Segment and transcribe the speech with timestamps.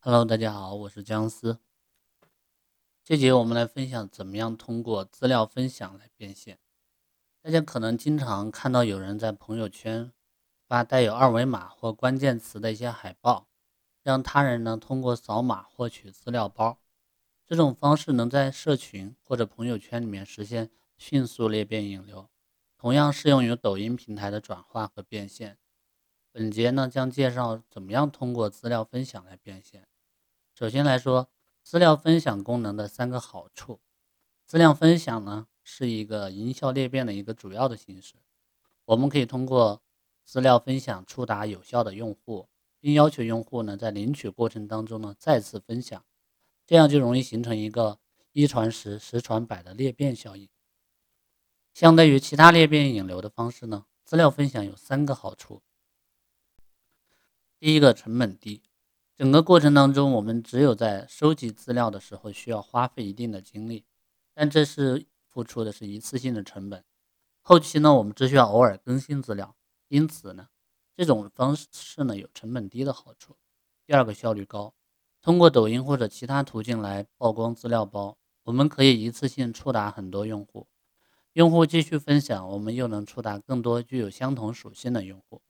[0.00, 1.58] Hello，大家好，我是姜思。
[3.02, 6.60] 这节我们来分享怎么样通过资料分享来变现。
[7.42, 10.12] 大家可能经常看到有人在朋友圈
[10.68, 13.48] 发带有二维码或关键词的一些海报，
[14.04, 16.78] 让他人呢通过扫码获取资料包。
[17.44, 22.30] 这种方式能在社群或者朋友圈里面实现迅速裂变引流，
[22.78, 25.58] 同样适用于抖音平台的转化和变现。
[26.30, 29.88] 本节呢将介绍怎么样通过资料分享来变现。
[30.54, 31.28] 首先来说，
[31.62, 33.80] 资料分享功能的三个好处。
[34.44, 38.14] 资料分享呢是一个营销裂变的一个主要的形式。
[38.86, 39.82] 我们可以通过
[40.24, 42.48] 资料分享触达有效的用户，
[42.80, 46.04] 并要求用户呢在领取过程当中呢再次分享，
[46.66, 47.98] 这样就容易形成一个
[48.32, 50.48] 一传十、十传百的裂变效应。
[51.74, 55.62] 相对于其他裂变引流的方式呢，资料分享有三个好处。
[57.60, 58.62] 第一个成本低，
[59.16, 63.84] 整个过程当中，我们只有在收集资料的时候需要花费一定的精力，
[64.32, 66.84] 但这是付出的是一次性的成本。
[67.40, 69.56] 后期呢，我们只需要偶尔更新资料，
[69.88, 70.50] 因此呢，
[70.94, 73.36] 这种方式呢有成本低的好处。
[73.84, 74.72] 第二个效率高，
[75.20, 80.68] 通过抖音或者其他途径来曝光资料包，我们可以一次性触达很多用户，
[81.32, 85.42] 用户继续分享，我们又能触达更多具有相同属性的用户，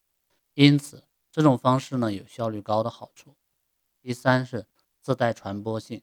[0.55, 1.05] 因此。
[1.39, 3.37] 这种方式呢有效率高的好处。
[4.03, 4.67] 第三是
[5.01, 6.03] 自带传播性。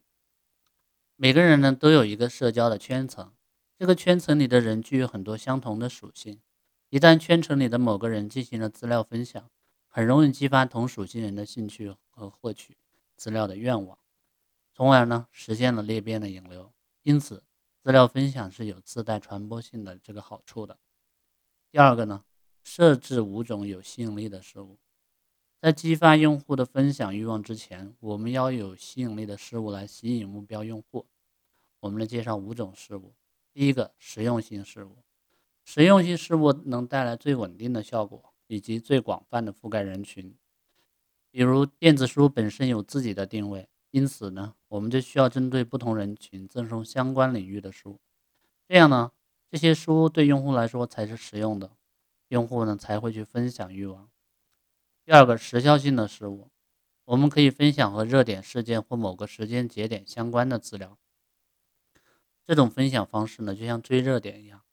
[1.18, 3.34] 每个人呢都有一个社交的圈层，
[3.78, 6.40] 这个圈层里的人具有很多相同的属性。
[6.88, 9.52] 一旦圈层里的某个人进行了资料分享，
[9.90, 12.78] 很容易激发同属性人的兴趣和获取
[13.18, 14.00] 资料的愿望，
[14.74, 16.72] 从而呢实现了裂变的引流。
[17.04, 17.44] 因此，
[17.84, 20.80] 资料分享是有自带传播性的这个好处的。
[21.70, 22.24] 第二个呢，
[22.64, 24.80] 设置五种有吸引力的事物。
[25.66, 31.08] 在激发用户的分享欲望之前，我们要有吸引力的事物来吸引目标用户。
[31.80, 33.16] 我们来介绍五种事物。
[33.52, 34.98] 第一个，实用性事物。
[35.64, 40.36] 实用性事物能带来最稳定的效果以及最广泛的覆盖人群。
[41.32, 48.00] 比如，电子书本身有自己的定位，因此呢，我们就需要针对不同人群赠送相关领域的书。
[48.68, 49.12] 这样呢，
[49.50, 51.72] 这些书对用户来说才是实用的，
[52.28, 54.08] 用户呢才会去分享欲望。
[55.06, 56.50] 第二个时效性的事物，
[57.04, 60.98] 我们可以分享和热点事件或某个时间节点相关的资料。
[62.44, 64.64] 这种分享方式呢，就像追热点一样。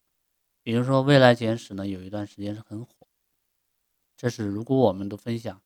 [0.63, 3.07] 比如说，未来简史呢，有一段时间是很火。
[4.17, 5.61] 这是如果我们都分享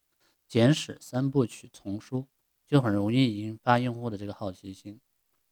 [0.48, 2.26] 简史三部曲丛书，
[2.66, 5.00] 就很容易引发用户的这个好奇心。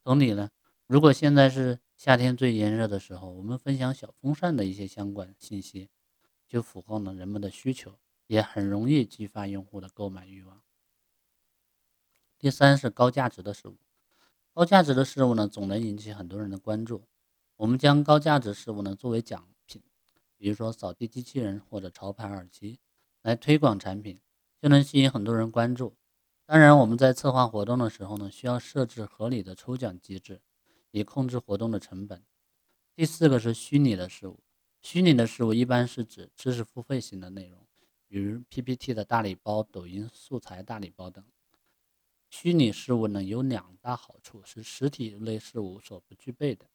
[0.03, 0.51] 同理呢，
[0.89, 5.89] 如果现在是夏天最炎热的时候，我们分享小风扇的一些相关信息，
[6.49, 7.97] 就符合了人们的需求。
[8.27, 10.63] 也很容易激发用户的购买欲望。
[12.39, 13.79] 第三是高价值的事物，
[14.53, 17.09] 高价值的事物呢，总能引起很多人的关注。
[17.57, 19.83] 我们将高价值事物呢作为奖品，
[20.37, 22.81] 比如说扫地机器人或者潮牌耳机，
[23.23, 24.21] 来推广产品，
[24.61, 25.97] 就能吸引很多人关注。
[26.45, 30.43] 当然，我们在策划活动的时候呢，需要设置合理的抽奖机制，
[30.91, 32.23] 以控制活动的成本。
[32.95, 34.43] 第四个是虚拟的事物，
[34.83, 37.64] 虚拟的事物一般是指知识付费型的内容。
[38.15, 41.25] 比如 PPT 的大礼包、抖音素材大礼包等。
[42.31, 46.71] 虚拟事物呢有两大好处，是实体类事物所不具备的。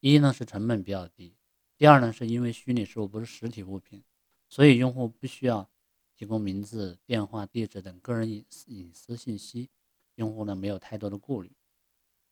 [0.00, 1.36] 一呢是成本比较低，
[1.76, 4.02] 第二呢是因为虚拟事物不是实体物品，
[4.48, 5.70] 所以用户不需要
[6.16, 9.70] 提供名字、电话、地址等个人隐隐私信息，
[10.16, 11.52] 用户呢没有太多的顾虑。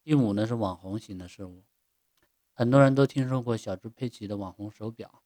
[0.02, 1.62] 第五呢是网红型的事物，
[2.52, 5.22] 很多人都听说过小猪佩奇的网红手表。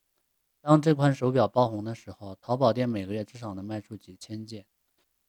[0.67, 4.65] 当这款手表爆红的时候，淘宝店每个月至少能卖出几千件。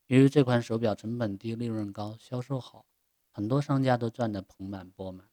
[0.08, 2.86] 由于这款手表成本低、利润高、销售好，
[3.34, 5.28] 很多商家都赚得盆满钵满。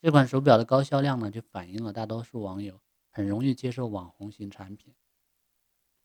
[0.00, 2.80] 这款手表的高销量呢，就反映了大多数网友
[3.10, 4.94] 很容易接受网红型产品。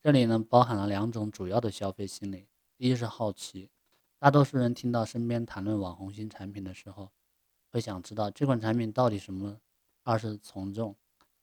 [0.02, 3.72] 这里呢，包含了两种主要的消费心理：一是好奇，
[4.20, 7.14] 大多数人听到身边谈论网红型产品的时候，
[7.70, 9.62] 会想知道这款产品到底什么；
[10.04, 10.98] 二是从众。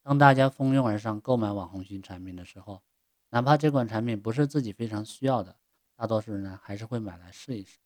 [0.08, 2.81] 当大家蜂拥而上购买网红型产品的时候，
[3.28, 5.55] 哪怕这款产品不是自己非常需要的，
[5.94, 7.76] 大多数人呢还是会买来试一试。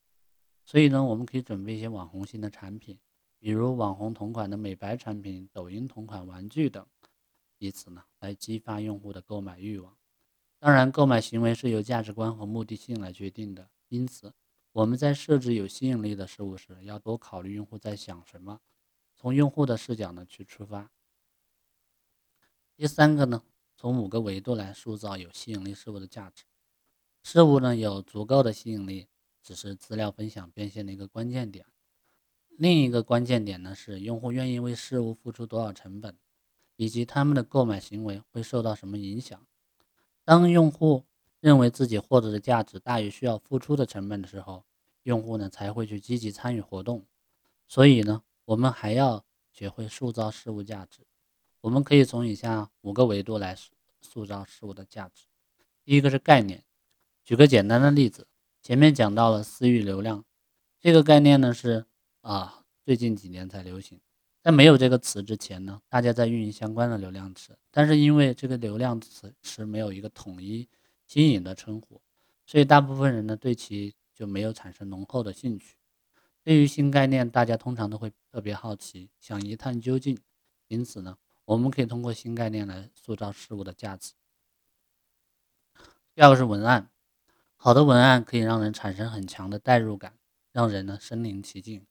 [0.63, 2.97] 所以呢，我们可以准备一些网红型的产品，
[3.39, 6.87] 比如网红同款的美白产品、抖音同款玩具等，
[7.57, 9.93] 以此呢来激发用户的购买欲望。
[10.59, 14.33] 当然，购买行为是由价值观和目的性来决定的，因此
[14.71, 18.61] 我们在设置有吸引力的事物时，要多考虑用户在想什么，
[19.13, 20.89] 从用户的视角呢去出发。
[22.75, 23.43] 第三个呢，
[23.77, 26.43] 从五个维度来塑造有吸引力事物的价值。
[27.21, 29.07] 事物呢有足够的吸引力，
[29.43, 31.67] 只是资料分享变现的一个关键点。
[32.49, 36.17] 另一个关键点呢是用户愿意为事物付出多少成本，
[36.75, 39.45] 以及他们的购买行为会受到什么影响。
[40.25, 41.05] 当用户
[41.39, 44.65] 认为自己获得的价值大于需要付出的成本的时候，
[45.03, 47.05] 用户呢才会去积极参与活动。
[47.67, 51.05] 所以呢，我们还要学会塑造事物价值。
[51.63, 53.57] 我们可以从以下五个维度来
[54.01, 55.25] 塑造事物的价值。
[55.83, 56.63] 第一个是概念，
[57.23, 58.27] 举个简单的例子，
[58.61, 60.25] 前面讲到了私域流量，
[60.79, 61.85] 这个概念呢是。
[62.23, 63.99] 啊，最近几年才流行，
[64.41, 70.69] 在没有这个词之前呢，大家在运营相关的流量词，但是因为这个流量词是没有一个统一
[71.05, 72.01] 新颖的称呼，
[72.45, 75.75] 所以大部分人呢对其就没有产生浓厚的兴趣。
[76.41, 80.17] 对于新概念，大家通常都会特别好奇，想一探究竟。
[80.69, 84.13] 因此呢，我们可以通过新概念来塑造事物的价值。
[86.15, 86.89] 第二个是文案，
[87.55, 90.17] 好的文案可以让人产生很强的代入感，
[90.51, 91.85] 让人呢身临其境。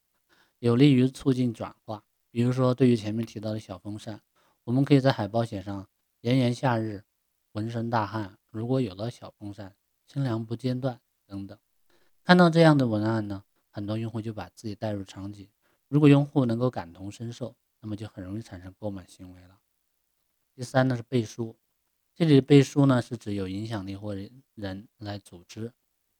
[0.59, 2.05] 有利于促进转化。
[2.31, 4.23] 比如说，对于前面提到的小风扇，
[4.65, 5.87] 我们可以在海报写上
[6.23, 7.05] “炎炎夏日，
[7.53, 9.75] 浑身大汗，如果有了小风扇，
[10.07, 11.59] 清凉不间断”等等。
[12.25, 15.47] 看到这样的文案呢，很多用户就把自己带入场景。
[15.89, 19.61] 如果用户能够感同身受，那么就很容易产生购买行为了。
[20.55, 21.55] 第三呢是背书，
[22.15, 25.71] 这里的背书呢是指有影响力或者人来组织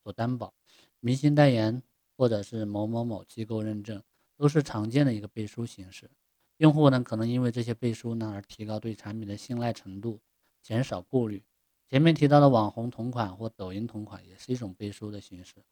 [0.03, 0.53] 做担保，
[1.01, 1.83] 明星代言
[2.17, 4.03] 或者是某某某机构认证。
[4.35, 6.11] 都是常见的一个背书形式，
[6.57, 10.21] 用户呢可能因为这些背书呢而提高对产品的信赖程度，
[10.61, 11.45] 减少顾虑。
[11.89, 15.63] 前面提到的网红同款或抖音同款也是一种背书的形式。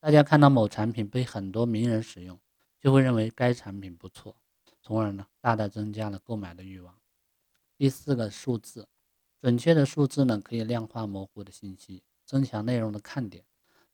[0.00, 2.40] 大家看到某产品被很多名人使用，
[2.80, 4.34] 就会认为该产品不错，
[4.86, 6.96] 从而呢大大增加了购买的欲望。
[7.76, 8.86] 第四个数字，
[9.40, 13.44] 准确的数字呢可以量化模糊的信息，增强内容的看点。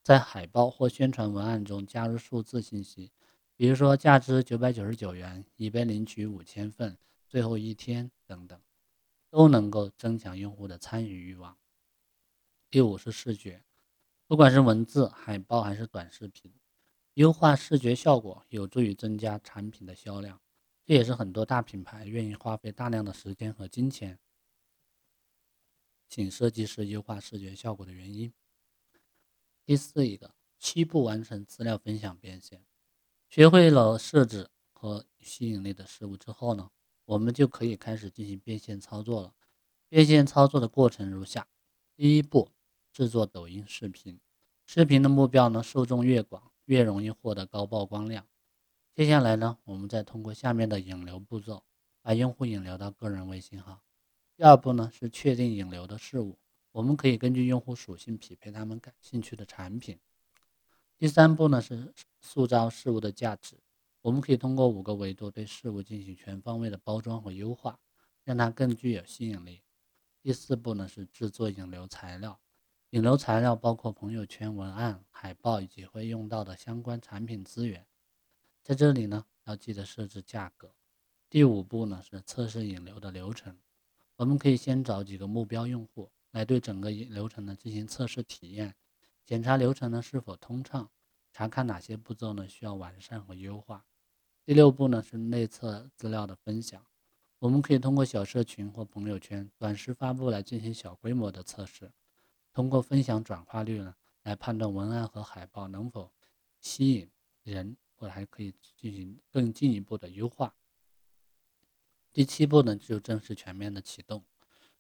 [0.03, 3.11] 在海报或宣传文案中加入数字信息。
[3.57, 8.61] 比如说，价值九百九十九元，已被领取五千份，最后一天等等，
[9.31, 11.57] 都能够增强用户的参与欲望。
[12.69, 13.65] 第五是视觉，
[14.27, 16.53] 不管是文字、海报还是短视频，
[17.15, 20.39] 优化视觉效果有助于增加产品的销量，
[20.85, 24.19] 这也是很多大品牌愿意花费大量的时间和金钱
[26.09, 28.33] 请设计师优化视觉效果的原因。
[29.65, 32.65] 第四一个，七步完成资料分享变现。
[33.29, 36.71] 学会了设置和吸引力的事物之后呢，
[37.05, 39.35] 我们就可以开始进行变现操作了。
[39.89, 41.47] 变现操作的过程如下：
[41.95, 42.51] 第一步，
[42.93, 44.21] 制作抖音视频。
[44.67, 48.27] 视频的目标呢，受众越广，越容易获得高曝光量。
[48.95, 51.65] 接下来呢，我们再通过下面的引流步骤，
[52.03, 53.81] 把用户引流到个人微信号。
[54.37, 56.39] 第二步呢，是确定引流的事物。
[56.73, 59.99] 我们可以根据用户属性匹配他们感兴趣的产品。
[60.99, 63.57] 第三步呢是塑造事物的价值，
[64.03, 67.79] 我们可以通过五个维度对事物进行全方位的包装和优化，
[68.25, 69.63] 让它更具有吸引力。
[70.21, 72.39] 第四步呢是制作引流材料，
[72.91, 77.87] 引流材料包括朋友圈文案、海报以及会用到的相关产品资源。
[78.63, 80.73] 在这里呢要记得设置价格。
[81.29, 83.59] 第五步呢是测试引流的流程，
[84.17, 88.75] 我们可以先找几个目标用户来对整个流程呢进行测试体验。
[89.25, 90.91] 检查流程呢是否通畅，
[91.33, 93.85] 查看哪些步骤呢需要完善和优化。
[94.45, 96.85] 第六步呢是内测资料的分享，
[97.39, 101.91] 我们可以通过小社群或朋友圈短时发布来进行小规模的测试，
[102.53, 106.13] 通过分享转化率呢来判断文案和海报能否
[106.61, 107.11] 吸引
[107.43, 110.57] 人，或者还可以进行更进一步的优化。
[112.13, 114.25] 第七步呢就正式全面的启动，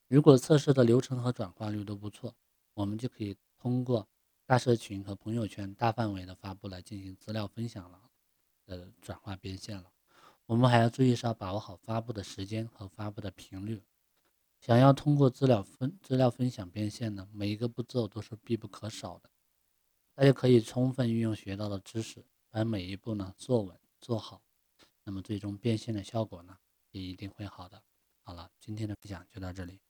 [0.09, 2.35] 如果测试的流程和转化率都不错，
[2.75, 4.09] 我们就可以通过。
[4.45, 8.11] 大社群和朋友圈大范围的发布来进行资料分享了，
[8.67, 9.91] 呃，转化变现了。
[10.47, 13.81] 我们还要注意是要把握好发布的时间和发布的频率。
[14.59, 19.31] 想要通过资料分资料分享变现呢，每一个步骤都是必不可少的。
[20.15, 24.43] 大家可以充分运用学到的知识，把每一步呢做稳做好，
[25.05, 26.59] 那么最终变现的效果呢
[26.91, 27.83] 也一定会好的。
[28.21, 29.81] 好了，今天的分享就到这里。